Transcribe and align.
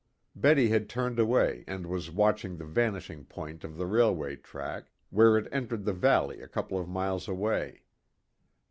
Betty 0.35 0.69
had 0.69 0.89
turned 0.89 1.19
away 1.19 1.63
and 1.67 1.85
was 1.85 2.09
watching 2.09 2.57
the 2.57 2.65
vanishing 2.65 3.23
point 3.23 3.63
of 3.63 3.77
the 3.77 3.85
railway 3.85 4.35
track, 4.35 4.89
where 5.11 5.37
it 5.37 5.47
entered 5.51 5.85
the 5.85 5.93
valley 5.93 6.41
a 6.41 6.47
couple 6.47 6.79
of 6.79 6.89
miles 6.89 7.27
away. 7.27 7.83